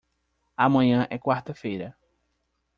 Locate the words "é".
1.11-1.17